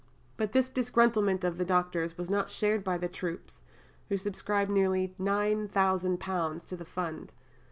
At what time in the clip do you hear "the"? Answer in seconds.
1.59-1.63, 2.97-3.07, 6.75-6.85